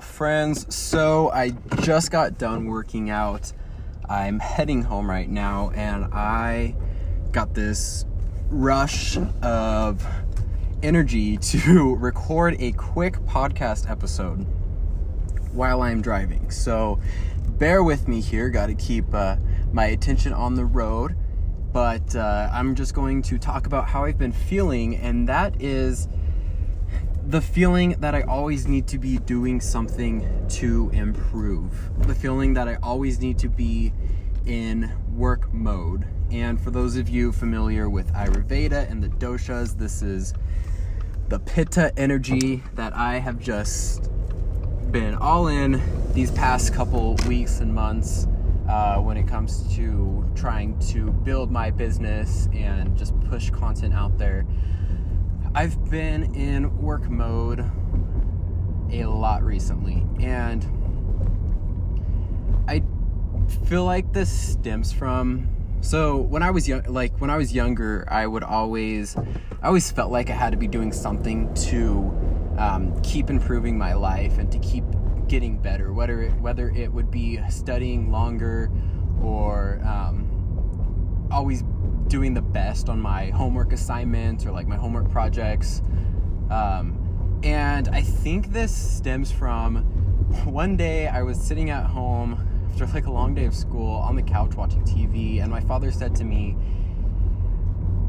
Friends. 0.00 0.74
So, 0.74 1.30
I 1.30 1.50
just 1.80 2.10
got 2.10 2.38
done 2.38 2.66
working 2.66 3.10
out. 3.10 3.52
I'm 4.08 4.38
heading 4.38 4.82
home 4.82 5.08
right 5.08 5.28
now, 5.28 5.70
and 5.74 6.06
I 6.06 6.74
got 7.32 7.54
this 7.54 8.04
rush 8.48 9.18
of 9.42 10.06
energy 10.82 11.36
to 11.36 11.94
record 12.00 12.56
a 12.58 12.72
quick 12.72 13.14
podcast 13.26 13.90
episode 13.90 14.46
while 15.52 15.82
I'm 15.82 16.00
driving. 16.00 16.50
So, 16.50 17.00
bear 17.58 17.82
with 17.82 18.08
me 18.08 18.20
here. 18.20 18.48
Got 18.50 18.66
to 18.66 18.74
keep 18.74 19.12
uh, 19.12 19.36
my 19.72 19.86
attention 19.86 20.32
on 20.32 20.54
the 20.54 20.64
road. 20.64 21.16
But 21.72 22.16
uh, 22.16 22.48
I'm 22.52 22.74
just 22.74 22.94
going 22.94 23.22
to 23.22 23.38
talk 23.38 23.66
about 23.66 23.88
how 23.88 24.04
I've 24.04 24.18
been 24.18 24.32
feeling, 24.32 24.96
and 24.96 25.28
that 25.28 25.60
is 25.60 26.08
the 27.28 27.42
feeling 27.42 27.90
that 28.00 28.14
I 28.14 28.22
always 28.22 28.66
need 28.66 28.86
to 28.86 28.98
be 28.98 29.18
doing 29.18 29.60
something 29.60 30.26
to 30.48 30.88
improve. 30.94 31.90
The 32.06 32.14
feeling 32.14 32.54
that 32.54 32.68
I 32.68 32.76
always 32.76 33.20
need 33.20 33.38
to 33.40 33.50
be 33.50 33.92
in 34.46 34.90
work 35.12 35.52
mode. 35.52 36.06
And 36.30 36.58
for 36.58 36.70
those 36.70 36.96
of 36.96 37.10
you 37.10 37.32
familiar 37.32 37.90
with 37.90 38.10
Ayurveda 38.14 38.90
and 38.90 39.02
the 39.02 39.08
doshas, 39.08 39.76
this 39.76 40.00
is 40.00 40.32
the 41.28 41.38
pitta 41.38 41.92
energy 41.98 42.62
that 42.76 42.96
I 42.96 43.18
have 43.18 43.38
just 43.38 44.10
been 44.90 45.14
all 45.14 45.48
in 45.48 45.82
these 46.14 46.30
past 46.30 46.72
couple 46.72 47.14
weeks 47.26 47.60
and 47.60 47.74
months 47.74 48.26
uh, 48.70 48.96
when 49.00 49.18
it 49.18 49.28
comes 49.28 49.76
to 49.76 50.26
trying 50.34 50.78
to 50.78 51.12
build 51.12 51.50
my 51.50 51.70
business 51.70 52.48
and 52.54 52.96
just 52.96 53.12
push 53.28 53.50
content 53.50 53.92
out 53.92 54.16
there. 54.16 54.46
I've 55.54 55.90
been 55.90 56.34
in 56.34 56.76
work 56.78 57.08
mode 57.08 57.60
a 58.90 59.04
lot 59.04 59.42
recently, 59.42 60.04
and 60.20 60.64
I 62.68 62.82
feel 63.66 63.84
like 63.84 64.12
this 64.12 64.30
stems 64.30 64.92
from. 64.92 65.48
So 65.80 66.16
when 66.16 66.42
I 66.42 66.50
was 66.50 66.68
young, 66.68 66.82
like 66.84 67.18
when 67.20 67.30
I 67.30 67.36
was 67.36 67.52
younger, 67.52 68.06
I 68.08 68.26
would 68.26 68.44
always, 68.44 69.16
I 69.16 69.66
always 69.66 69.90
felt 69.90 70.10
like 70.10 70.28
I 70.30 70.34
had 70.34 70.50
to 70.50 70.58
be 70.58 70.68
doing 70.68 70.92
something 70.92 71.52
to 71.54 72.56
um, 72.58 73.00
keep 73.02 73.30
improving 73.30 73.78
my 73.78 73.94
life 73.94 74.38
and 74.38 74.50
to 74.52 74.58
keep 74.58 74.84
getting 75.28 75.58
better. 75.58 75.92
Whether 75.92 76.22
it, 76.22 76.34
whether 76.40 76.70
it 76.70 76.92
would 76.92 77.10
be 77.10 77.40
studying 77.48 78.10
longer, 78.10 78.70
or 79.22 79.80
um, 79.84 81.28
always 81.30 81.62
doing 82.08 82.34
the 82.34 82.42
best 82.42 82.88
on 82.88 83.00
my 83.00 83.26
homework 83.30 83.72
assignments 83.72 84.46
or 84.46 84.52
like 84.52 84.66
my 84.66 84.76
homework 84.76 85.10
projects. 85.10 85.82
Um, 86.50 87.40
and 87.42 87.88
I 87.88 88.02
think 88.02 88.52
this 88.52 88.74
stems 88.74 89.30
from 89.30 89.84
one 90.44 90.76
day 90.76 91.06
I 91.06 91.22
was 91.22 91.40
sitting 91.40 91.70
at 91.70 91.86
home 91.86 92.48
after 92.70 92.86
like 92.86 93.06
a 93.06 93.10
long 93.10 93.34
day 93.34 93.44
of 93.44 93.54
school 93.54 93.96
on 93.96 94.14
the 94.14 94.22
couch 94.22 94.54
watching 94.54 94.82
TV, 94.82 95.42
and 95.42 95.50
my 95.50 95.60
father 95.60 95.90
said 95.90 96.14
to 96.16 96.24
me, 96.24 96.56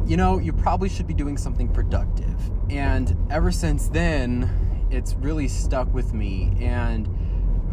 You 0.06 0.18
know, 0.18 0.38
you 0.38 0.54
probably 0.54 0.90
should 0.90 1.08
be 1.08 1.14
doing 1.14 1.38
something 1.38 1.68
productive. 1.68 2.36
And 2.70 3.16
ever 3.32 3.52
since 3.52 3.88
then, 3.88 4.88
it's 4.92 5.14
really 5.16 5.48
stuck 5.48 5.92
with 5.94 6.14
me. 6.14 6.54
And 6.60 7.08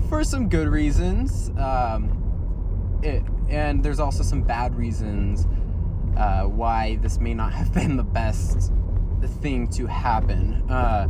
for 0.09 0.25
some 0.25 0.49
good 0.49 0.69
reasons, 0.69 1.51
um, 1.59 3.01
it, 3.03 3.23
and 3.49 3.83
there's 3.83 4.01
also 4.01 4.23
some 4.23 4.43
bad 4.43 4.75
reasons 4.75 5.47
uh, 6.17 6.45
why 6.45 6.97
this 7.03 7.19
may 7.19 7.35
not 7.35 7.53
have 7.61 7.73
been 7.73 7.97
the 7.97 8.05
best 8.05 8.73
thing 9.41 9.69
to 9.69 9.87
happen. 9.87 10.69
Uh, 10.71 11.09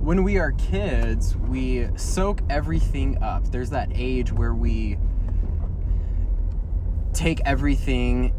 when 0.00 0.22
we 0.22 0.38
are 0.38 0.52
kids, 0.52 1.36
we 1.36 1.88
soak 1.96 2.40
everything 2.48 3.22
up. 3.22 3.50
There's 3.50 3.70
that 3.70 3.90
age 3.94 4.32
where 4.32 4.54
we 4.54 4.98
take 7.12 7.40
everything 7.44 8.32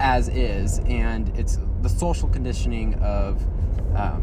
as 0.00 0.28
is, 0.28 0.78
and 0.80 1.36
it's 1.36 1.58
the 1.82 1.88
social 1.88 2.28
conditioning 2.28 2.94
of 2.94 3.42
um, 3.96 4.22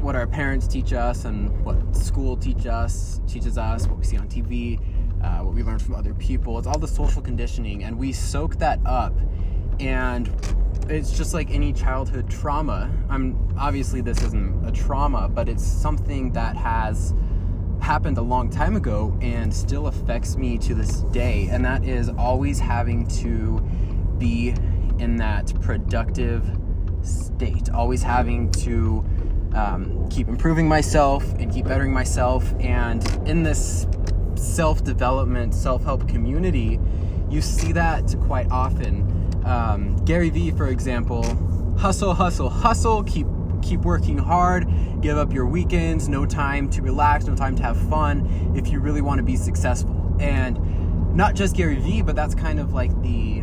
what 0.00 0.16
our 0.16 0.26
parents 0.26 0.66
teach 0.66 0.92
us 0.92 1.24
and 1.24 1.64
what 1.64 1.94
school 1.94 2.36
teach 2.36 2.66
us 2.66 3.20
teaches 3.28 3.58
us, 3.58 3.86
what 3.86 3.98
we 3.98 4.04
see 4.04 4.16
on 4.16 4.28
TV, 4.28 4.80
uh, 5.22 5.44
what 5.44 5.54
we 5.54 5.62
learn 5.62 5.78
from 5.78 5.94
other 5.94 6.14
people. 6.14 6.58
It's 6.58 6.66
all 6.66 6.78
the 6.78 6.88
social 6.88 7.20
conditioning, 7.20 7.84
and 7.84 7.98
we 7.98 8.12
soak 8.12 8.56
that 8.58 8.80
up 8.86 9.12
and 9.80 10.30
it's 10.88 11.16
just 11.16 11.34
like 11.34 11.50
any 11.50 11.72
childhood 11.72 12.28
trauma. 12.28 12.90
I'm 13.08 13.54
obviously 13.58 14.00
this 14.00 14.22
isn't 14.22 14.66
a 14.66 14.72
trauma, 14.72 15.28
but 15.28 15.48
it's 15.48 15.64
something 15.64 16.32
that 16.32 16.56
has 16.56 17.14
happened 17.80 18.18
a 18.18 18.22
long 18.22 18.50
time 18.50 18.76
ago 18.76 19.16
and 19.22 19.52
still 19.52 19.86
affects 19.86 20.36
me 20.36 20.58
to 20.58 20.74
this 20.74 21.00
day, 21.12 21.48
and 21.50 21.64
that 21.64 21.84
is 21.84 22.08
always 22.10 22.58
having 22.58 23.06
to 23.06 23.58
be 24.18 24.54
in 24.98 25.16
that 25.16 25.52
productive 25.62 26.44
state, 27.02 27.70
always 27.70 28.02
having 28.02 28.50
to 28.52 29.04
um, 29.54 30.08
keep 30.10 30.28
improving 30.28 30.68
myself 30.68 31.24
and 31.34 31.52
keep 31.52 31.66
bettering 31.66 31.92
myself. 31.92 32.52
And 32.60 33.02
in 33.26 33.42
this 33.42 33.86
self 34.34 34.84
development, 34.84 35.54
self 35.54 35.82
help 35.84 36.06
community, 36.08 36.78
you 37.30 37.40
see 37.40 37.72
that 37.72 38.14
quite 38.26 38.50
often 38.50 39.09
um, 39.50 39.96
Gary 40.04 40.30
Vee, 40.30 40.52
for 40.52 40.68
example, 40.68 41.24
hustle, 41.76 42.14
hustle, 42.14 42.48
hustle, 42.48 43.02
keep 43.02 43.26
keep 43.62 43.80
working 43.80 44.16
hard, 44.16 44.66
give 45.02 45.18
up 45.18 45.32
your 45.32 45.44
weekends, 45.44 46.08
no 46.08 46.24
time 46.24 46.70
to 46.70 46.80
relax, 46.82 47.26
no 47.26 47.34
time 47.34 47.56
to 47.56 47.62
have 47.62 47.76
fun 47.88 48.54
if 48.56 48.68
you 48.68 48.80
really 48.80 49.02
want 49.02 49.18
to 49.18 49.24
be 49.24 49.36
successful. 49.36 50.16
And 50.20 51.16
not 51.16 51.34
just 51.34 51.56
Gary 51.56 51.76
Vee, 51.76 52.02
but 52.02 52.14
that's 52.14 52.34
kind 52.34 52.60
of 52.60 52.72
like 52.72 52.90
the 53.02 53.42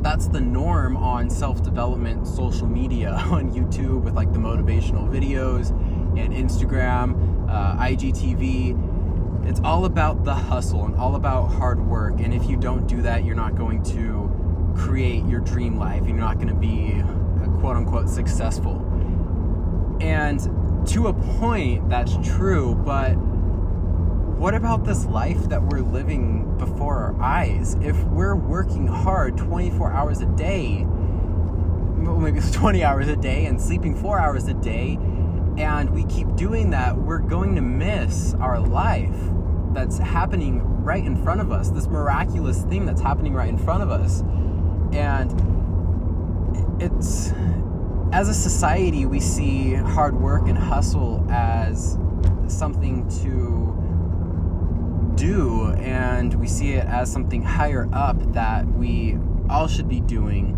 that's 0.00 0.28
the 0.28 0.40
norm 0.40 0.96
on 0.96 1.28
self-development 1.28 2.26
social 2.26 2.66
media 2.66 3.12
on 3.30 3.52
YouTube 3.52 4.02
with 4.02 4.14
like 4.14 4.32
the 4.32 4.38
motivational 4.38 5.08
videos 5.08 5.70
and 6.18 6.32
Instagram, 6.32 7.48
uh, 7.48 7.76
IGTV. 7.76 9.46
It's 9.48 9.60
all 9.60 9.84
about 9.84 10.24
the 10.24 10.34
hustle 10.34 10.84
and 10.84 10.94
all 10.96 11.14
about 11.14 11.46
hard 11.46 11.80
work. 11.86 12.20
And 12.20 12.34
if 12.34 12.50
you 12.50 12.56
don't 12.56 12.86
do 12.86 13.02
that, 13.02 13.24
you're 13.24 13.36
not 13.36 13.54
going 13.54 13.82
to 13.84 14.47
create 14.78 15.24
your 15.26 15.40
dream 15.40 15.78
life. 15.78 16.00
and 16.00 16.10
You're 16.10 16.18
not 16.18 16.36
going 16.36 16.48
to 16.48 16.54
be 16.54 17.02
uh, 17.02 17.60
quote 17.60 17.76
unquote 17.76 18.08
successful. 18.08 18.84
And 20.00 20.40
to 20.88 21.08
a 21.08 21.12
point, 21.12 21.88
that's 21.88 22.16
true, 22.22 22.74
but 22.74 23.14
what 24.38 24.54
about 24.54 24.84
this 24.84 25.04
life 25.06 25.48
that 25.48 25.62
we're 25.62 25.82
living 25.82 26.56
before 26.58 26.96
our 26.96 27.20
eyes? 27.20 27.74
If 27.82 28.00
we're 28.04 28.36
working 28.36 28.86
hard 28.86 29.36
24 29.36 29.92
hours 29.92 30.20
a 30.20 30.26
day, 30.26 30.84
maybe 31.96 32.40
20 32.52 32.84
hours 32.84 33.08
a 33.08 33.16
day, 33.16 33.46
and 33.46 33.60
sleeping 33.60 33.96
four 33.96 34.20
hours 34.20 34.46
a 34.46 34.54
day, 34.54 34.98
and 35.56 35.90
we 35.90 36.04
keep 36.04 36.36
doing 36.36 36.70
that, 36.70 36.96
we're 36.96 37.18
going 37.18 37.56
to 37.56 37.60
miss 37.60 38.34
our 38.34 38.60
life 38.60 39.16
that's 39.72 39.98
happening 39.98 40.62
right 40.84 41.04
in 41.04 41.20
front 41.22 41.40
of 41.40 41.50
us, 41.50 41.70
this 41.70 41.88
miraculous 41.88 42.62
thing 42.62 42.86
that's 42.86 43.00
happening 43.00 43.34
right 43.34 43.48
in 43.48 43.58
front 43.58 43.82
of 43.82 43.90
us. 43.90 44.22
And 44.92 46.82
it's, 46.82 47.32
as 48.12 48.28
a 48.28 48.34
society, 48.34 49.06
we 49.06 49.20
see 49.20 49.74
hard 49.74 50.18
work 50.20 50.48
and 50.48 50.56
hustle 50.56 51.26
as 51.30 51.98
something 52.46 53.08
to 53.22 53.74
do, 55.16 55.72
and 55.72 56.34
we 56.34 56.46
see 56.46 56.74
it 56.74 56.86
as 56.86 57.12
something 57.12 57.42
higher 57.42 57.88
up 57.92 58.32
that 58.32 58.66
we 58.66 59.18
all 59.50 59.66
should 59.66 59.88
be 59.88 60.00
doing. 60.00 60.54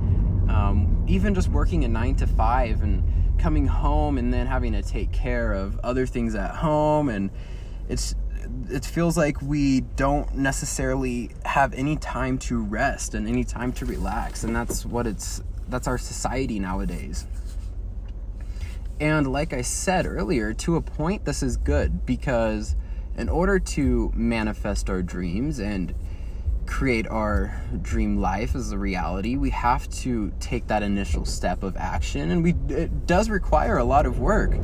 Um, 0.49 1.05
even 1.09 1.35
just 1.35 1.49
working 1.49 1.85
a 1.85 1.89
nine 1.89 2.17
to 2.17 2.27
five 2.27 2.83
and 2.83 3.03
coming 3.39 3.67
home 3.67 4.19
and 4.19 4.33
then 4.33 4.47
having 4.47 4.73
to 4.73 4.83
take 4.83 5.13
care 5.13 5.53
of 5.53 5.79
other 5.81 6.07
things 6.07 6.35
at 6.35 6.55
home 6.55 7.09
and 7.09 7.31
it's 7.89 8.15
it 8.69 8.85
feels 8.85 9.17
like 9.17 9.41
we 9.43 9.81
don't 9.81 10.35
necessarily 10.35 11.31
have 11.45 11.75
any 11.75 11.97
time 11.97 12.39
to 12.39 12.63
rest 12.63 13.15
and 13.15 13.29
any 13.29 13.45
time 13.45 13.73
to 13.73 13.85
relax 13.85 14.45
and 14.45 14.55
that's 14.55 14.85
what 14.85 15.07
it's 15.07 15.43
that's 15.69 15.87
our 15.87 15.99
society 15.99 16.59
nowadays. 16.59 17.27
And 19.01 19.33
like 19.33 19.53
i 19.53 19.63
said 19.63 20.07
earlier 20.07 20.53
to 20.55 20.77
a 20.77 20.83
point 20.83 21.25
this 21.25 21.43
is 21.43 21.57
good 21.57 22.05
because 22.05 22.77
in 23.17 23.29
order 23.29 23.59
to 23.59 24.13
manifest 24.15 24.91
our 24.91 25.03
dreams 25.03 25.59
and 25.59 25.95
create 26.67 27.07
our 27.09 27.61
dream 27.83 28.19
life 28.19 28.55
as 28.55 28.71
a 28.71 28.79
reality 28.79 29.37
we 29.37 29.51
have 29.51 29.89
to 29.89 30.33
take 30.39 30.67
that 30.69 30.83
initial 30.83 31.25
step 31.25 31.63
of 31.63 31.77
action 31.77 32.31
and 32.31 32.45
we 32.45 32.55
it 32.69 33.07
does 33.07 33.31
require 33.31 33.79
a 33.79 33.85
lot 33.85 34.07
of 34.07 34.21
work. 34.21 34.57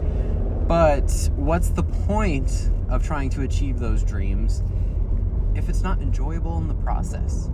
But 0.68 1.30
what's 1.36 1.68
the 1.70 1.84
point 1.84 2.70
of 2.88 3.04
trying 3.04 3.30
to 3.30 3.42
achieve 3.42 3.78
those 3.78 4.02
dreams 4.02 4.62
if 5.54 5.68
it's 5.68 5.82
not 5.82 6.00
enjoyable 6.00 6.58
in 6.58 6.68
the 6.68 6.74
process? 6.74 7.48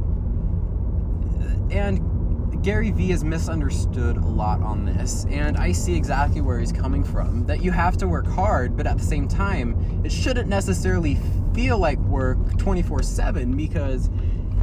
Uh, 1.41 1.75
and 1.75 2.63
Gary 2.63 2.91
Vee 2.93 3.11
is 3.11 3.25
misunderstood 3.25 4.17
a 4.17 4.27
lot 4.27 4.63
on 4.63 4.85
this, 4.85 5.27
and 5.31 5.57
I 5.57 5.73
see 5.73 5.97
exactly 5.97 6.41
where 6.41 6.61
he's 6.61 6.71
coming 6.71 7.03
from. 7.03 7.45
That 7.47 7.63
you 7.63 7.73
have 7.73 7.97
to 7.99 8.07
work 8.07 8.27
hard, 8.27 8.77
but 8.77 8.87
at 8.87 8.99
the 8.99 9.05
same 9.05 9.27
time, 9.27 10.03
it 10.05 10.13
shouldn't 10.13 10.49
necessarily 10.49 11.19
feel 11.55 11.79
like 11.79 11.99
work 11.99 12.39
24 12.59 13.03
7 13.03 13.57
because 13.57 14.11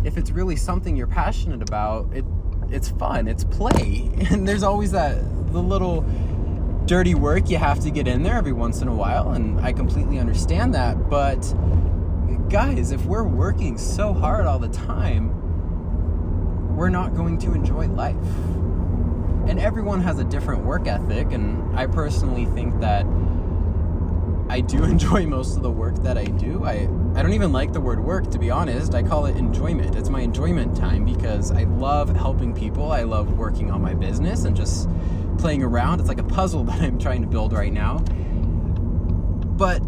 if 0.06 0.18
it's 0.18 0.32
really 0.32 0.56
something 0.56 0.96
you're 0.96 1.08
passionate 1.08 1.62
about, 1.62 2.14
it 2.14 2.24
it's 2.72 2.90
fun, 2.90 3.28
it's 3.28 3.44
play. 3.44 4.10
And 4.32 4.48
there's 4.48 4.64
always 4.64 4.92
that 4.92 5.18
the 5.52 5.62
little 5.62 6.06
dirty 6.90 7.14
work 7.14 7.52
you 7.52 7.58
have 7.60 7.80
to 7.80 7.92
get 7.92 8.08
in 8.08 8.24
there 8.24 8.34
every 8.34 8.52
once 8.52 8.82
in 8.82 8.88
a 8.88 8.94
while, 8.94 9.34
and 9.34 9.60
I 9.60 9.74
completely 9.74 10.18
understand 10.18 10.74
that, 10.74 11.08
but 11.08 11.40
guys, 12.50 12.92
if 12.92 13.06
we're 13.06 13.28
working 13.28 13.78
so 13.78 14.12
hard 14.12 14.48
all 14.48 14.58
the 14.58 14.70
time, 14.70 15.30
we're 16.76 16.90
not 16.90 17.14
going 17.14 17.38
to 17.40 17.54
enjoy 17.54 17.88
life. 17.90 18.16
And 19.48 19.60
everyone 19.60 20.02
has 20.02 20.18
a 20.18 20.24
different 20.24 20.64
work 20.64 20.88
ethic, 20.88 21.32
and 21.32 21.78
I 21.78 21.86
personally 21.86 22.46
think 22.46 22.80
that 22.80 23.06
I 24.50 24.62
do 24.62 24.84
enjoy 24.96 25.28
most 25.28 25.58
of 25.58 25.62
the 25.62 25.70
work 25.70 25.94
that 25.98 26.18
I 26.18 26.26
do. 26.26 26.66
I, 26.66 26.90
I 27.14 27.22
don't 27.22 27.34
even 27.34 27.52
like 27.52 27.72
the 27.72 27.82
word 27.82 28.04
work, 28.04 28.32
to 28.32 28.40
be 28.40 28.50
honest. 28.50 28.96
I 28.96 29.04
call 29.04 29.28
it 29.28 29.36
enjoyment. 29.36 29.96
It's 29.96 30.10
my 30.10 30.22
enjoyment 30.22 30.76
time 30.76 31.06
because 31.06 31.52
I 31.52 31.66
love 31.66 32.16
helping 32.16 32.56
people. 32.56 32.92
I 32.92 33.04
love 33.04 33.38
working 33.38 33.70
on 33.70 33.80
my 33.80 33.94
business 33.94 34.46
and 34.46 34.56
just 34.56 34.90
playing 35.40 35.64
around. 35.64 36.00
It's 36.00 36.10
like 36.10 36.20
a 36.20 36.24
puzzle 36.24 36.64
that 36.66 36.82
I'm 36.82 37.00
trying 37.00 37.22
to 37.22 37.28
build 37.28 37.54
right 37.54 37.74
now. 37.74 37.98
But 39.58 39.80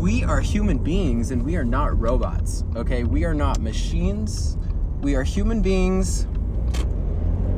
we 0.00 0.24
are 0.24 0.40
human 0.40 0.78
beings 0.78 1.30
and 1.30 1.44
we 1.44 1.56
are 1.56 1.64
not 1.64 1.98
robots, 1.98 2.64
okay? 2.74 3.04
We 3.04 3.24
are 3.24 3.34
not 3.34 3.60
machines. 3.60 4.56
We 5.02 5.14
are 5.14 5.22
human 5.22 5.62
beings 5.62 6.26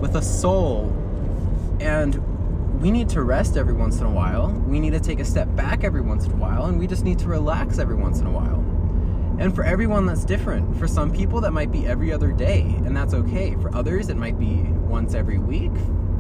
with 0.00 0.16
a 0.16 0.22
soul. 0.22 0.96
And 1.80 2.80
we 2.80 2.90
need 2.90 3.08
to 3.10 3.22
rest 3.22 3.56
every 3.56 3.74
once 3.74 4.00
in 4.00 4.06
a 4.06 4.10
while. 4.10 4.50
We 4.66 4.80
need 4.80 4.92
to 4.92 5.00
take 5.00 5.20
a 5.20 5.24
step 5.24 5.54
back 5.54 5.84
every 5.84 6.00
once 6.00 6.26
in 6.26 6.32
a 6.32 6.36
while. 6.36 6.66
And 6.66 6.78
we 6.78 6.86
just 6.88 7.04
need 7.04 7.18
to 7.20 7.28
relax 7.28 7.78
every 7.78 7.94
once 7.94 8.18
in 8.18 8.26
a 8.26 8.30
while. 8.30 8.58
And 9.38 9.54
for 9.54 9.64
everyone, 9.64 10.06
that's 10.06 10.24
different. 10.24 10.76
For 10.78 10.86
some 10.86 11.10
people, 11.10 11.40
that 11.40 11.52
might 11.52 11.72
be 11.72 11.86
every 11.86 12.12
other 12.12 12.32
day, 12.32 12.62
and 12.84 12.96
that's 12.96 13.14
okay. 13.14 13.56
For 13.60 13.74
others, 13.74 14.08
it 14.08 14.16
might 14.16 14.38
be 14.38 14.62
once 14.62 15.14
every 15.14 15.38
week. 15.38 15.72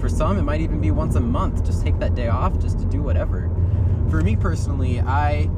For 0.02 0.08
some, 0.08 0.36
it 0.36 0.42
might 0.42 0.60
even 0.60 0.80
be 0.80 0.90
once 0.90 1.14
a 1.14 1.20
month. 1.20 1.64
Just 1.64 1.80
take 1.84 1.96
that 2.00 2.16
day 2.16 2.26
off 2.26 2.58
just 2.58 2.80
to 2.80 2.84
do 2.84 3.00
whatever. 3.00 3.48
For 4.10 4.20
me 4.20 4.34
personally, 4.34 4.98
I 4.98 5.48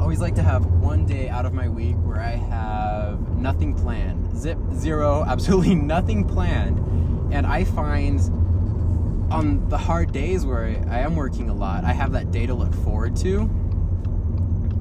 always 0.00 0.20
like 0.20 0.34
to 0.36 0.42
have 0.42 0.64
one 0.64 1.04
day 1.04 1.28
out 1.28 1.44
of 1.44 1.52
my 1.52 1.68
week 1.68 1.96
where 1.96 2.18
I 2.18 2.30
have 2.30 3.36
nothing 3.36 3.74
planned. 3.74 4.38
Zip, 4.38 4.56
zero, 4.72 5.22
absolutely 5.28 5.74
nothing 5.74 6.26
planned. 6.26 6.78
And 7.30 7.46
I 7.46 7.64
find 7.64 8.20
on 9.30 9.68
the 9.68 9.76
hard 9.76 10.12
days 10.12 10.46
where 10.46 10.64
I 10.88 11.00
am 11.00 11.14
working 11.14 11.50
a 11.50 11.54
lot, 11.54 11.84
I 11.84 11.92
have 11.92 12.12
that 12.12 12.30
day 12.30 12.46
to 12.46 12.54
look 12.54 12.72
forward 12.72 13.14
to. 13.16 13.40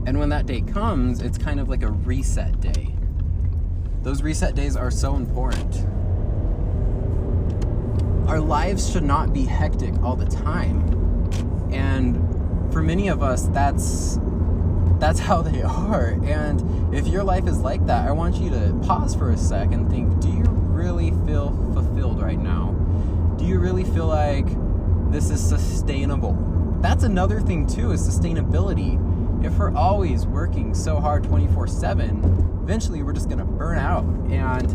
And 0.06 0.18
when 0.18 0.30
that 0.30 0.46
day 0.46 0.62
comes, 0.62 1.22
it's 1.22 1.38
kind 1.38 1.60
of 1.60 1.68
like 1.68 1.84
a 1.84 1.92
reset 1.92 2.62
day. 2.62 2.96
Those 4.02 4.22
reset 4.22 4.56
days 4.56 4.78
are 4.78 4.92
so 4.92 5.18
important. 5.18 5.86
Our 8.28 8.40
lives 8.40 8.92
should 8.92 9.04
not 9.04 9.34
be 9.34 9.46
hectic 9.46 9.94
all 10.02 10.16
the 10.16 10.26
time. 10.26 10.90
And 11.72 12.72
for 12.72 12.82
many 12.82 13.08
of 13.08 13.22
us, 13.22 13.48
that's 13.48 14.18
that's 15.00 15.20
how 15.20 15.42
they 15.42 15.62
are. 15.64 16.18
And 16.24 16.96
if 16.96 17.08
your 17.08 17.24
life 17.24 17.48
is 17.48 17.60
like 17.60 17.86
that, 17.88 18.08
I 18.08 18.12
want 18.12 18.36
you 18.36 18.50
to 18.52 18.80
pause 18.84 19.14
for 19.14 19.32
a 19.32 19.38
sec 19.38 19.72
and 19.72 19.90
think 19.90 20.20
do 20.20 20.30
you 20.30 20.44
really 20.44 21.12
feel 21.26 21.52
fulfilled 21.74 22.22
right 22.22 22.40
now? 22.40 22.72
Do 23.38 23.46
you 23.46 23.60
really 23.60 23.84
feel 23.84 24.08
like 24.08 24.48
this 25.12 25.30
is 25.30 25.42
sustainable? 25.42 26.34
That's 26.82 27.04
another 27.04 27.40
thing, 27.40 27.68
too, 27.68 27.92
is 27.92 28.08
sustainability. 28.08 29.00
If 29.46 29.58
we're 29.58 29.76
always 29.76 30.26
working 30.26 30.74
so 30.74 31.00
hard 31.00 31.24
24 31.24 31.68
7, 31.68 32.60
eventually 32.64 33.04
we're 33.04 33.14
just 33.14 33.28
going 33.28 33.40
to 33.40 33.46
burn 33.46 33.78
out. 33.78 34.06
And 34.32 34.70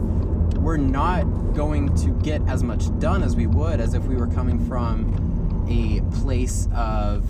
we're 0.61 0.77
not 0.77 1.23
going 1.55 1.95
to 1.97 2.11
get 2.23 2.43
as 2.49 2.63
much 2.63 2.87
done 2.99 3.23
as 3.23 3.37
we 3.37 3.47
would 3.47 3.81
as 3.81 3.95
if 3.95 4.05
we 4.05 4.17
were 4.17 4.27
coming 4.27 4.65
from 4.67 5.67
a 5.69 6.01
place 6.21 6.69
of 6.75 7.25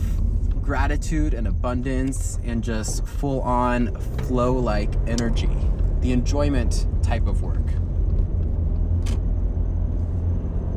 gratitude 0.63 1.35
and 1.35 1.47
abundance 1.47 2.39
and 2.45 2.63
just 2.63 3.07
full 3.07 3.41
on 3.41 3.95
flow 4.27 4.53
like 4.53 4.91
energy. 5.07 5.51
The 6.01 6.13
enjoyment 6.13 6.87
type 7.03 7.27
of 7.27 7.43
work. 7.43 7.67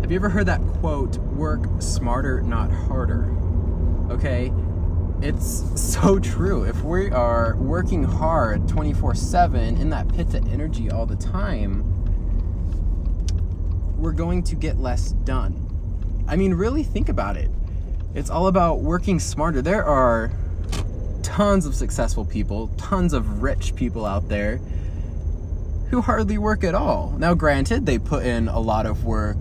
Have 0.01 0.09
you 0.09 0.15
ever 0.15 0.29
heard 0.29 0.45
that 0.47 0.61
quote, 0.79 1.17
work 1.17 1.61
smarter, 1.79 2.41
not 2.41 2.71
harder? 2.71 3.33
Okay? 4.09 4.51
It's 5.21 5.63
so 5.79 6.19
true. 6.21 6.63
If 6.63 6.83
we 6.83 7.11
are 7.11 7.55
working 7.57 8.03
hard 8.03 8.67
24 8.67 9.15
7 9.15 9.77
in 9.77 9.89
that 9.91 10.07
pitta 10.07 10.41
energy 10.51 10.89
all 10.89 11.05
the 11.05 11.15
time, 11.15 12.00
we're 14.01 14.11
going 14.11 14.41
to 14.43 14.55
get 14.55 14.77
less 14.77 15.11
done. 15.11 16.25
I 16.27 16.35
mean, 16.35 16.53
really 16.55 16.83
think 16.83 17.07
about 17.07 17.37
it. 17.37 17.49
It's 18.15 18.29
all 18.29 18.47
about 18.47 18.79
working 18.79 19.19
smarter. 19.19 19.61
There 19.61 19.85
are 19.85 20.31
tons 21.21 21.65
of 21.65 21.75
successful 21.75 22.25
people, 22.25 22.69
tons 22.77 23.13
of 23.13 23.41
rich 23.43 23.75
people 23.75 24.05
out 24.05 24.27
there 24.27 24.57
who 25.91 26.01
hardly 26.01 26.37
work 26.37 26.63
at 26.63 26.73
all. 26.73 27.15
Now, 27.17 27.35
granted, 27.35 27.85
they 27.85 27.99
put 27.99 28.25
in 28.25 28.47
a 28.47 28.59
lot 28.59 28.85
of 28.85 29.05
work 29.05 29.37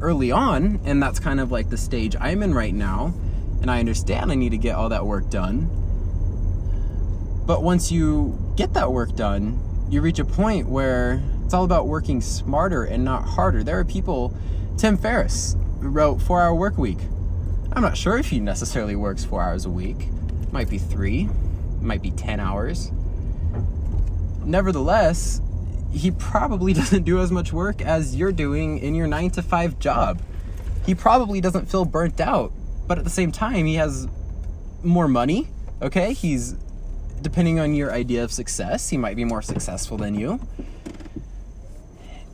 early 0.00 0.32
on, 0.32 0.80
and 0.84 1.02
that's 1.02 1.20
kind 1.20 1.38
of 1.38 1.52
like 1.52 1.70
the 1.70 1.76
stage 1.76 2.16
I'm 2.20 2.42
in 2.42 2.52
right 2.54 2.74
now. 2.74 3.14
And 3.62 3.70
I 3.70 3.78
understand 3.78 4.32
I 4.32 4.34
need 4.34 4.50
to 4.50 4.58
get 4.58 4.74
all 4.74 4.88
that 4.88 5.06
work 5.06 5.30
done. 5.30 5.70
But 7.46 7.62
once 7.62 7.92
you 7.92 8.36
get 8.56 8.74
that 8.74 8.92
work 8.92 9.14
done, 9.14 9.60
you 9.88 10.00
reach 10.00 10.18
a 10.18 10.24
point 10.24 10.68
where 10.68 11.22
it's 11.46 11.54
all 11.54 11.62
about 11.62 11.86
working 11.86 12.20
smarter 12.20 12.82
and 12.82 13.04
not 13.04 13.22
harder. 13.22 13.62
There 13.62 13.78
are 13.78 13.84
people, 13.84 14.36
Tim 14.76 14.96
Ferriss 14.96 15.54
wrote 15.78 16.20
Four 16.20 16.42
Hour 16.42 16.56
Work 16.56 16.76
Week. 16.76 16.98
I'm 17.70 17.82
not 17.82 17.96
sure 17.96 18.18
if 18.18 18.30
he 18.30 18.40
necessarily 18.40 18.96
works 18.96 19.24
four 19.24 19.40
hours 19.40 19.64
a 19.64 19.70
week. 19.70 20.08
Might 20.50 20.68
be 20.68 20.78
three, 20.78 21.28
might 21.80 22.02
be 22.02 22.10
10 22.10 22.40
hours. 22.40 22.90
Nevertheless, 24.44 25.40
he 25.92 26.10
probably 26.10 26.72
doesn't 26.74 27.04
do 27.04 27.20
as 27.20 27.30
much 27.30 27.52
work 27.52 27.80
as 27.80 28.16
you're 28.16 28.32
doing 28.32 28.80
in 28.80 28.96
your 28.96 29.06
nine 29.06 29.30
to 29.30 29.40
five 29.40 29.78
job. 29.78 30.20
He 30.84 30.96
probably 30.96 31.40
doesn't 31.40 31.70
feel 31.70 31.84
burnt 31.84 32.20
out, 32.20 32.52
but 32.88 32.98
at 32.98 33.04
the 33.04 33.10
same 33.10 33.30
time, 33.30 33.66
he 33.66 33.76
has 33.76 34.08
more 34.82 35.06
money. 35.06 35.46
Okay, 35.80 36.12
he's 36.12 36.56
depending 37.22 37.60
on 37.60 37.72
your 37.72 37.92
idea 37.92 38.24
of 38.24 38.32
success, 38.32 38.90
he 38.90 38.96
might 38.96 39.14
be 39.14 39.24
more 39.24 39.42
successful 39.42 39.96
than 39.96 40.16
you. 40.16 40.40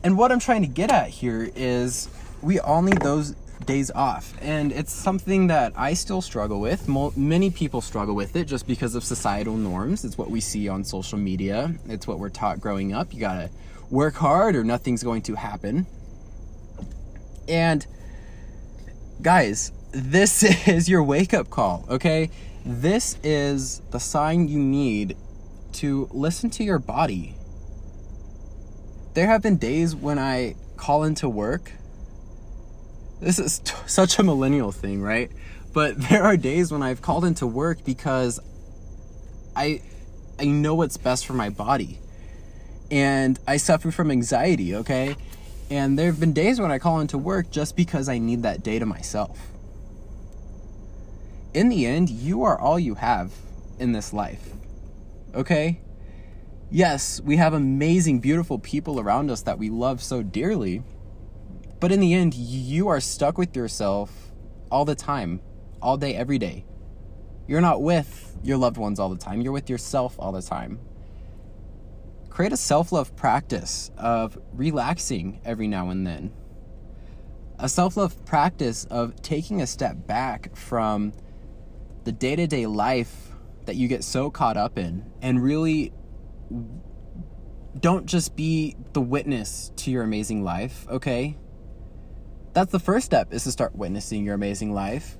And 0.03 0.17
what 0.17 0.31
I'm 0.31 0.39
trying 0.39 0.61
to 0.63 0.67
get 0.67 0.91
at 0.91 1.09
here 1.09 1.49
is 1.55 2.09
we 2.41 2.59
all 2.59 2.81
need 2.81 3.01
those 3.01 3.35
days 3.65 3.89
off. 3.91 4.33
And 4.41 4.71
it's 4.71 4.91
something 4.91 5.47
that 5.47 5.73
I 5.77 5.93
still 5.93 6.21
struggle 6.21 6.59
with. 6.59 6.89
Many 7.15 7.49
people 7.49 7.79
struggle 7.79 8.13
with 8.13 8.35
it 8.35 8.45
just 8.45 8.67
because 8.67 8.95
of 8.95 9.03
societal 9.03 9.55
norms. 9.55 10.03
It's 10.03 10.17
what 10.17 10.29
we 10.29 10.41
see 10.41 10.67
on 10.67 10.83
social 10.83 11.17
media, 11.17 11.73
it's 11.87 12.05
what 12.07 12.19
we're 12.19 12.29
taught 12.29 12.59
growing 12.59 12.93
up. 12.93 13.13
You 13.13 13.19
gotta 13.21 13.49
work 13.89 14.15
hard 14.15 14.55
or 14.55 14.63
nothing's 14.63 15.03
going 15.03 15.21
to 15.23 15.35
happen. 15.35 15.85
And 17.47 17.85
guys, 19.21 19.71
this 19.91 20.43
is 20.67 20.89
your 20.89 21.03
wake 21.03 21.33
up 21.33 21.49
call, 21.49 21.85
okay? 21.89 22.29
This 22.65 23.17
is 23.23 23.81
the 23.91 23.99
sign 23.99 24.47
you 24.47 24.59
need 24.59 25.15
to 25.73 26.09
listen 26.11 26.49
to 26.51 26.63
your 26.63 26.79
body. 26.79 27.35
There 29.13 29.27
have 29.27 29.41
been 29.41 29.57
days 29.57 29.95
when 29.95 30.17
I 30.19 30.55
call 30.75 31.03
into 31.03 31.29
work 31.29 31.71
this 33.23 33.39
is 33.39 33.59
t- 33.59 33.73
such 33.85 34.19
a 34.19 34.23
millennial 34.23 34.71
thing, 34.71 35.01
right? 35.01 35.31
But 35.71 35.97
there 36.09 36.23
are 36.23 36.37
days 36.37 36.71
when 36.71 36.83
I've 36.83 37.01
called 37.01 37.25
into 37.25 37.47
work 37.47 37.83
because 37.83 38.39
I 39.55 39.81
I 40.39 40.45
know 40.45 40.75
what's 40.75 40.97
best 40.97 41.25
for 41.25 41.33
my 41.33 41.49
body. 41.49 41.99
And 42.91 43.39
I 43.47 43.57
suffer 43.57 43.91
from 43.91 44.11
anxiety, 44.11 44.75
okay? 44.75 45.15
And 45.71 45.97
there 45.97 46.07
have 46.07 46.19
been 46.19 46.33
days 46.33 46.59
when 46.59 46.69
I 46.69 46.79
call 46.79 46.99
into 46.99 47.17
work 47.17 47.49
just 47.49 47.75
because 47.75 48.09
I 48.09 48.17
need 48.17 48.43
that 48.43 48.61
day 48.61 48.77
to 48.77 48.85
myself. 48.85 49.39
In 51.53 51.69
the 51.69 51.85
end, 51.85 52.09
you 52.09 52.43
are 52.43 52.59
all 52.59 52.77
you 52.77 52.95
have 52.95 53.31
in 53.79 53.93
this 53.93 54.11
life. 54.11 54.49
Okay? 55.33 55.79
Yes, 56.73 57.21
we 57.21 57.37
have 57.37 57.53
amazing, 57.53 58.21
beautiful 58.21 58.59
people 58.59 58.99
around 58.99 59.31
us 59.31 59.43
that 59.43 59.59
we 59.59 59.69
love 59.69 60.03
so 60.03 60.23
dearly. 60.23 60.83
But 61.79 61.91
in 61.91 62.01
the 62.01 62.13
end, 62.15 62.33
you 62.35 62.89
are 62.89 63.01
stuck 63.01 63.37
with 63.37 63.55
yourself 63.55 64.31
all 64.71 64.85
the 64.85 64.95
time, 64.95 65.41
all 65.81 65.97
day, 65.97 66.15
every 66.15 66.39
day. 66.39 66.65
You're 67.47 67.61
not 67.61 67.83
with 67.83 68.37
your 68.43 68.57
loved 68.57 68.77
ones 68.77 68.99
all 68.99 69.09
the 69.09 69.17
time, 69.17 69.41
you're 69.41 69.53
with 69.53 69.69
yourself 69.69 70.15
all 70.19 70.31
the 70.33 70.41
time. 70.41 70.79
Create 72.29 72.53
a 72.53 72.57
self 72.57 72.91
love 72.91 73.15
practice 73.15 73.91
of 73.97 74.39
relaxing 74.53 75.41
every 75.45 75.67
now 75.67 75.89
and 75.91 76.07
then. 76.07 76.33
a 77.59 77.69
self 77.69 77.97
love 77.97 78.25
practice 78.25 78.85
of 78.85 79.21
taking 79.21 79.61
a 79.61 79.67
step 79.67 80.07
back 80.07 80.55
from 80.55 81.13
the 82.05 82.11
day 82.11 82.35
to 82.35 82.47
day 82.47 82.65
life 82.67 83.31
that 83.65 83.75
you 83.77 83.87
get 83.87 84.03
so 84.03 84.31
caught 84.31 84.57
up 84.57 84.77
in 84.77 85.11
and 85.21 85.43
really 85.43 85.93
don't 87.79 88.05
just 88.05 88.35
be 88.35 88.75
the 88.93 89.01
witness 89.01 89.71
to 89.77 89.91
your 89.91 90.03
amazing 90.03 90.43
life, 90.43 90.85
okay? 90.89 91.37
That's 92.53 92.71
the 92.71 92.79
first 92.79 93.05
step 93.05 93.33
is 93.33 93.43
to 93.45 93.51
start 93.51 93.75
witnessing 93.75 94.23
your 94.23 94.35
amazing 94.35 94.73
life. 94.73 95.17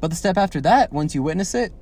But 0.00 0.08
the 0.08 0.16
step 0.16 0.38
after 0.38 0.60
that, 0.62 0.92
once 0.92 1.14
you 1.14 1.22
witness 1.22 1.54
it, 1.54 1.72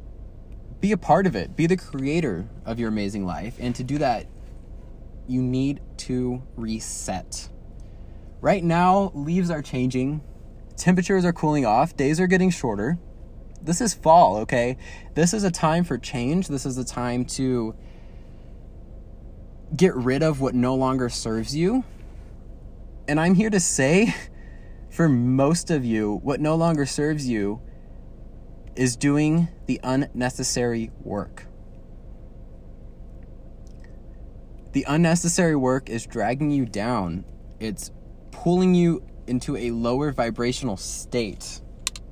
be 0.81 0.93
a 0.93 0.97
part 0.97 1.27
of 1.27 1.37
it. 1.37 1.57
Be 1.57 1.67
the 1.67 1.77
creator 1.77 2.49
of 2.65 2.79
your 2.79 2.88
amazing 2.88 3.25
life. 3.25 3.57
And 3.61 3.75
to 3.77 3.85
do 3.85 3.99
that, 3.99 4.27
you 5.29 5.43
need 5.43 5.81
to 5.99 6.43
reset. 6.57 7.49
Right 8.41 8.65
now, 8.65 9.12
leaves 9.15 9.50
are 9.50 9.62
changing, 9.62 10.23
temperatures 10.77 11.25
are 11.25 11.33
cooling 11.33 11.67
off, 11.67 11.97
days 11.97 12.21
are 12.21 12.27
getting 12.27 12.50
shorter. 12.50 12.99
This 13.61 13.81
is 13.81 13.95
fall, 13.95 14.37
okay? 14.38 14.77
This 15.15 15.35
is 15.35 15.45
a 15.45 15.50
time 15.50 15.85
for 15.85 15.99
change. 15.99 16.49
This 16.49 16.65
is 16.65 16.79
a 16.79 16.85
time 16.85 17.25
to 17.25 17.75
get 19.77 19.95
rid 19.95 20.23
of 20.23 20.41
what 20.41 20.55
no 20.55 20.75
longer 20.75 21.09
serves 21.09 21.55
you. 21.55 21.85
And 23.07 23.19
I'm 23.21 23.35
here 23.35 23.51
to 23.51 23.61
say, 23.61 24.15
for 24.91 25.09
most 25.09 25.71
of 25.71 25.85
you, 25.85 26.21
what 26.23 26.41
no 26.41 26.55
longer 26.55 26.87
serves 26.87 27.27
you 27.27 27.61
is 28.77 28.97
doing 28.97 29.49
the 29.67 29.81
unnecessary 29.83 30.91
work. 31.03 31.47
The 34.73 34.85
unnecessary 34.87 35.57
work 35.57 35.89
is 35.91 36.07
dragging 36.07 36.51
you 36.51 36.65
down, 36.65 37.25
it's 37.59 37.91
pulling 38.31 38.75
you 38.75 39.03
into 39.27 39.57
a 39.57 39.71
lower 39.71 40.13
vibrational 40.13 40.77
state. 40.77 41.61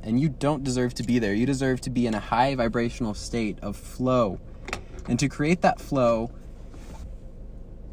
And 0.02 0.20
you 0.20 0.28
don't 0.28 0.62
deserve 0.62 0.94
to 0.94 1.02
be 1.02 1.18
there. 1.18 1.34
You 1.34 1.46
deserve 1.46 1.80
to 1.82 1.90
be 1.90 2.06
in 2.06 2.14
a 2.14 2.20
high 2.20 2.54
vibrational 2.54 3.14
state 3.14 3.58
of 3.60 3.76
flow. 3.76 4.38
And 5.08 5.18
to 5.18 5.28
create 5.28 5.62
that 5.62 5.80
flow, 5.80 6.30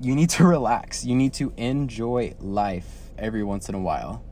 you 0.03 0.15
need 0.15 0.29
to 0.31 0.43
relax. 0.47 1.05
You 1.05 1.15
need 1.15 1.33
to 1.33 1.53
enjoy 1.57 2.35
life 2.39 3.11
every 3.17 3.43
once 3.43 3.69
in 3.69 3.75
a 3.75 3.79
while. 3.79 4.23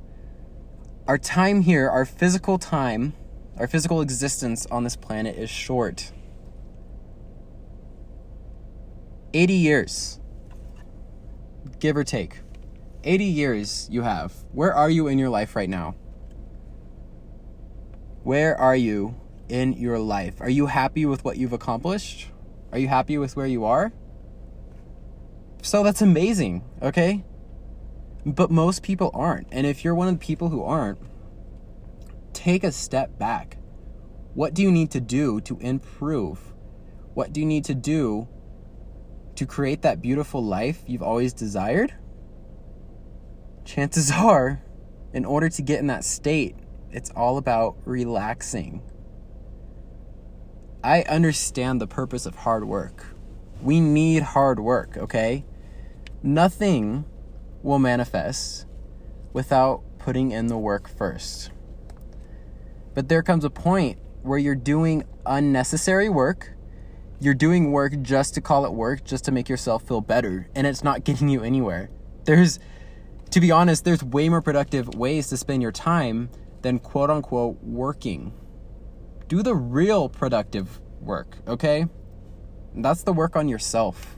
Our 1.08 1.18
time 1.18 1.62
here, 1.62 1.90
our 1.90 2.06
physical 2.06 2.58
time, 2.58 3.14
our 3.58 3.68
physical 3.68 4.02
existence 4.02 4.66
on 4.68 4.84
this 4.84 4.96
planet 4.96 5.36
is 5.36 5.50
short. 5.50 6.12
80 9.34 9.54
years, 9.54 10.20
give 11.80 11.96
or 11.96 12.04
take. 12.04 12.40
80 13.04 13.26
years 13.26 13.88
you 13.90 14.02
have. 14.02 14.34
Where 14.52 14.74
are 14.74 14.90
you 14.90 15.08
in 15.08 15.18
your 15.18 15.30
life 15.30 15.56
right 15.56 15.70
now? 15.70 15.96
Where 18.24 18.56
are 18.58 18.76
you 18.76 19.16
in 19.50 19.74
your 19.74 19.98
life? 19.98 20.40
Are 20.40 20.50
you 20.50 20.68
happy 20.68 21.06
with 21.06 21.24
what 21.24 21.38
you've 21.38 21.54
accomplished? 21.54 22.30
Are 22.72 22.78
you 22.78 22.88
happy 22.88 23.18
with 23.18 23.36
where 23.36 23.48
you 23.48 23.66
are? 23.66 23.92
So 25.62 25.84
that's 25.84 26.02
amazing, 26.02 26.64
okay? 26.82 27.24
But 28.26 28.50
most 28.50 28.82
people 28.82 29.12
aren't. 29.14 29.48
And 29.52 29.68
if 29.68 29.84
you're 29.84 29.96
one 29.96 30.08
of 30.08 30.16
the 30.16 30.26
people 30.26 30.50
who 30.50 30.64
aren't, 30.64 31.00
take 32.34 32.64
a 32.64 32.72
step 32.72 33.20
back. 33.20 33.58
What 34.34 34.54
do 34.54 34.62
you 34.62 34.72
need 34.72 34.92
to 34.92 35.00
do 35.00 35.40
to 35.42 35.58
improve? 35.60 36.40
What 37.14 37.34
do 37.34 37.40
you 37.40 37.46
need 37.46 37.66
to 37.66 37.76
do 37.76 38.28
to 39.36 39.46
create 39.46 39.82
that 39.84 40.02
beautiful 40.02 40.44
life 40.44 40.84
you've 40.88 41.04
always 41.04 41.34
desired? 41.34 41.94
Chances 43.64 44.12
are, 44.16 44.64
in 45.14 45.26
order 45.26 45.50
to 45.50 45.62
get 45.62 45.80
in 45.80 45.88
that 45.88 46.04
state, 46.04 46.56
it's 46.92 47.12
all 47.12 47.38
about 47.38 47.78
relaxing. 47.86 48.82
I 50.84 51.04
understand 51.04 51.80
the 51.80 51.88
purpose 51.88 52.26
of 52.26 52.36
hard 52.36 52.66
work. 52.66 53.06
We 53.62 53.80
need 53.80 54.24
hard 54.24 54.60
work, 54.60 54.98
okay? 54.98 55.46
Nothing 56.24 57.06
will 57.64 57.80
manifest 57.80 58.68
without 59.34 59.82
putting 59.98 60.32
in 60.32 60.48
the 60.48 60.58
work 60.58 60.88
first. 60.88 61.50
But 62.94 63.10
there 63.10 63.24
comes 63.24 63.44
a 63.44 63.50
point 63.50 63.98
where 64.22 64.38
you're 64.38 64.54
doing 64.54 65.04
unnecessary 65.26 66.10
work. 66.10 66.52
You're 67.20 67.34
doing 67.34 67.72
work 67.72 68.00
just 68.04 68.36
to 68.36 68.42
call 68.42 68.66
it 68.66 68.74
work, 68.74 69.04
just 69.04 69.26
to 69.26 69.32
make 69.32 69.50
yourself 69.50 69.88
feel 69.88 70.02
better, 70.02 70.48
and 70.54 70.68
it's 70.68 70.84
not 70.84 71.04
getting 71.06 71.28
you 71.28 71.42
anywhere. 71.42 71.90
There's, 72.26 72.60
to 73.32 73.40
be 73.40 73.50
honest, 73.50 73.84
there's 73.84 74.04
way 74.04 74.30
more 74.30 74.44
productive 74.44 74.94
ways 74.94 75.28
to 75.30 75.38
spend 75.38 75.64
your 75.64 75.72
time 75.72 76.30
than 76.62 76.78
quote 76.78 77.10
unquote 77.10 77.58
working. 77.64 78.32
Do 79.28 79.42
the 79.42 79.56
real 79.56 80.08
productive 80.08 80.80
work, 81.00 81.38
okay? 81.48 81.88
That's 82.76 83.02
the 83.02 83.14
work 83.14 83.36
on 83.36 83.48
yourself 83.48 84.18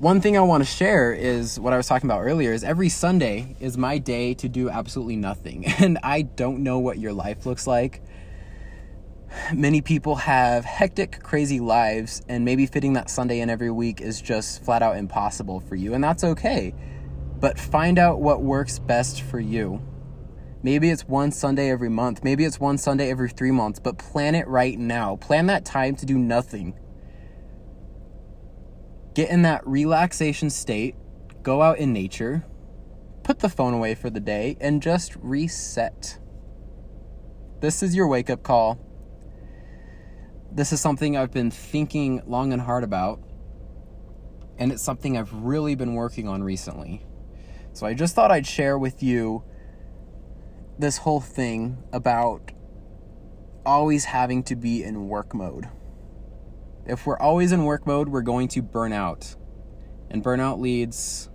one 0.00 0.22
thing 0.22 0.34
I 0.34 0.40
want 0.40 0.64
to 0.64 0.68
share 0.68 1.12
is 1.12 1.60
what 1.60 1.74
I 1.74 1.76
was 1.76 1.86
talking 1.86 2.08
about 2.08 2.22
earlier 2.22 2.54
is 2.54 2.64
every 2.64 2.88
Sunday 2.88 3.54
is 3.60 3.76
my 3.76 3.98
day 3.98 4.32
to 4.32 4.48
do 4.48 4.70
absolutely 4.70 5.16
nothing. 5.16 5.66
And 5.80 5.98
I 6.02 6.22
don't 6.22 6.62
know 6.62 6.78
what 6.78 6.98
your 6.98 7.12
life 7.12 7.46
looks 7.46 7.66
like. 7.66 8.02
Many 9.52 9.80
people 9.82 10.16
have 10.16 10.64
hectic, 10.64 11.22
crazy 11.22 11.60
lives, 11.60 12.22
and 12.28 12.44
maybe 12.44 12.66
fitting 12.66 12.94
that 12.94 13.10
Sunday 13.10 13.40
in 13.40 13.50
every 13.50 13.70
week 13.70 14.00
is 14.00 14.20
just 14.20 14.64
flat 14.64 14.82
out 14.82 14.96
impossible 14.96 15.60
for 15.60 15.74
you, 15.74 15.94
and 15.94 16.02
that's 16.02 16.24
okay. 16.24 16.74
But 17.38 17.58
find 17.58 17.98
out 17.98 18.20
what 18.20 18.42
works 18.42 18.78
best 18.78 19.22
for 19.22 19.38
you. 19.38 19.82
Maybe 20.62 20.90
it's 20.90 21.06
one 21.06 21.30
Sunday 21.30 21.70
every 21.70 21.88
month, 21.88 22.24
maybe 22.24 22.44
it's 22.44 22.58
one 22.58 22.78
Sunday 22.78 23.10
every 23.10 23.30
three 23.30 23.52
months, 23.52 23.78
but 23.78 23.98
plan 23.98 24.34
it 24.34 24.48
right 24.48 24.78
now. 24.78 25.16
Plan 25.16 25.46
that 25.46 25.64
time 25.64 25.94
to 25.96 26.06
do 26.06 26.18
nothing 26.18 26.74
get 29.14 29.30
in 29.30 29.42
that 29.42 29.66
relaxation 29.66 30.50
state, 30.50 30.94
go 31.42 31.62
out 31.62 31.78
in 31.78 31.92
nature, 31.92 32.44
put 33.22 33.40
the 33.40 33.48
phone 33.48 33.74
away 33.74 33.94
for 33.94 34.10
the 34.10 34.20
day, 34.20 34.56
and 34.60 34.82
just 34.82 35.16
reset. 35.16 36.18
This 37.60 37.82
is 37.82 37.94
your 37.94 38.06
wake 38.06 38.30
up 38.30 38.42
call. 38.42 38.78
This 40.52 40.72
is 40.72 40.80
something 40.80 41.16
I've 41.16 41.30
been 41.30 41.50
thinking 41.50 42.22
long 42.26 42.52
and 42.52 42.62
hard 42.62 42.84
about, 42.84 43.20
and 44.58 44.72
it's 44.72 44.82
something 44.82 45.16
I've 45.16 45.32
really 45.32 45.74
been 45.74 45.94
working 45.94 46.26
on 46.26 46.42
recently. 46.42 47.06
So 47.72 47.86
I 47.86 47.94
just 47.94 48.14
thought 48.14 48.30
I'd 48.30 48.46
share 48.46 48.78
with 48.78 49.02
you 49.02 49.44
this 50.78 50.98
whole 50.98 51.20
thing 51.20 51.78
about 51.92 52.52
always 53.64 54.06
having 54.06 54.42
to 54.44 54.56
be 54.56 54.82
in 54.82 55.08
work 55.08 55.34
mode. 55.34 55.68
If 56.86 57.06
we're 57.06 57.18
always 57.18 57.52
in 57.52 57.64
work 57.64 57.86
mode, 57.86 58.08
we're 58.08 58.22
going 58.22 58.48
to 58.48 58.62
burn 58.62 58.92
out. 58.92 59.36
And 60.10 60.24
burnout 60.24 60.58
leads 60.58 61.28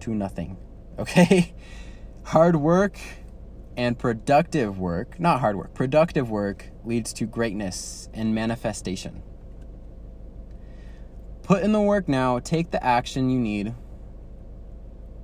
to 0.00 0.14
nothing. 0.14 0.56
Okay? 0.98 1.54
Hard 2.24 2.56
work 2.56 2.98
and 3.74 3.98
productive 3.98 4.78
work, 4.78 5.18
not 5.18 5.40
hard 5.40 5.56
work, 5.56 5.72
productive 5.72 6.28
work 6.28 6.66
leads 6.84 7.14
to 7.14 7.24
greatness 7.24 8.10
and 8.12 8.34
manifestation. 8.34 9.22
Put 11.42 11.62
in 11.62 11.72
the 11.72 11.80
work 11.80 12.06
now, 12.06 12.38
take 12.38 12.70
the 12.70 12.84
action 12.84 13.30
you 13.30 13.40
need, 13.40 13.74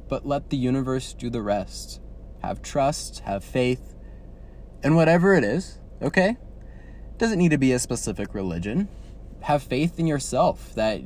but 0.08 0.26
let 0.26 0.48
the 0.48 0.56
universe 0.56 1.12
do 1.12 1.28
the 1.28 1.42
rest. 1.42 2.00
Have 2.42 2.62
trust, 2.62 3.20
have 3.20 3.44
faith, 3.44 3.94
and 4.82 4.96
whatever 4.96 5.34
it 5.34 5.44
is, 5.44 5.78
okay? 6.00 6.38
Doesn't 7.18 7.38
need 7.38 7.50
to 7.50 7.58
be 7.58 7.72
a 7.72 7.78
specific 7.78 8.34
religion. 8.34 8.88
Have 9.40 9.62
faith 9.62 9.98
in 9.98 10.06
yourself 10.06 10.74
that 10.74 11.00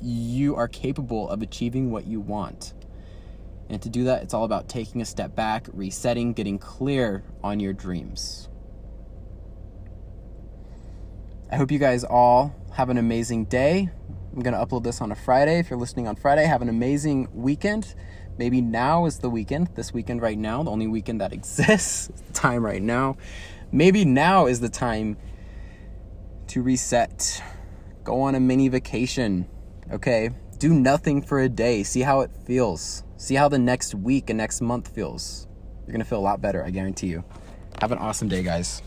you 0.00 0.54
are 0.54 0.68
capable 0.68 1.28
of 1.28 1.42
achieving 1.42 1.90
what 1.90 2.06
you 2.06 2.20
want. 2.20 2.74
And 3.68 3.82
to 3.82 3.88
do 3.88 4.04
that, 4.04 4.22
it's 4.22 4.32
all 4.32 4.44
about 4.44 4.68
taking 4.68 5.00
a 5.00 5.04
step 5.04 5.34
back, 5.34 5.66
resetting, 5.72 6.32
getting 6.32 6.58
clear 6.58 7.24
on 7.42 7.60
your 7.60 7.72
dreams. 7.72 8.48
I 11.50 11.56
hope 11.56 11.70
you 11.70 11.78
guys 11.78 12.04
all 12.04 12.54
have 12.74 12.88
an 12.88 12.98
amazing 12.98 13.46
day. 13.46 13.90
I'm 14.32 14.42
going 14.42 14.54
to 14.54 14.64
upload 14.64 14.84
this 14.84 15.00
on 15.00 15.10
a 15.10 15.16
Friday. 15.16 15.58
If 15.58 15.70
you're 15.70 15.78
listening 15.78 16.06
on 16.06 16.14
Friday, 16.14 16.44
have 16.44 16.62
an 16.62 16.68
amazing 16.68 17.28
weekend. 17.34 17.94
Maybe 18.38 18.60
now 18.60 19.06
is 19.06 19.18
the 19.18 19.30
weekend, 19.30 19.68
this 19.74 19.92
weekend 19.92 20.22
right 20.22 20.38
now, 20.38 20.62
the 20.62 20.70
only 20.70 20.86
weekend 20.86 21.20
that 21.20 21.32
exists, 21.32 22.10
time 22.32 22.64
right 22.64 22.82
now. 22.82 23.16
Maybe 23.70 24.04
now 24.04 24.46
is 24.46 24.60
the 24.60 24.68
time 24.68 25.16
to 26.48 26.62
reset. 26.62 27.42
Go 28.04 28.22
on 28.22 28.34
a 28.34 28.40
mini 28.40 28.68
vacation, 28.68 29.46
okay? 29.92 30.30
Do 30.58 30.72
nothing 30.72 31.20
for 31.20 31.40
a 31.40 31.48
day. 31.48 31.82
See 31.82 32.00
how 32.00 32.20
it 32.20 32.30
feels. 32.46 33.04
See 33.16 33.34
how 33.34 33.48
the 33.48 33.58
next 33.58 33.94
week 33.94 34.30
and 34.30 34.38
next 34.38 34.60
month 34.60 34.94
feels. 34.94 35.46
You're 35.86 35.92
gonna 35.92 36.04
feel 36.04 36.18
a 36.18 36.20
lot 36.20 36.40
better, 36.40 36.64
I 36.64 36.70
guarantee 36.70 37.08
you. 37.08 37.24
Have 37.80 37.92
an 37.92 37.98
awesome 37.98 38.28
day, 38.28 38.42
guys. 38.42 38.82